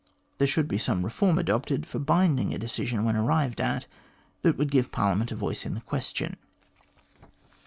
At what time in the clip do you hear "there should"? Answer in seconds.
0.39-0.67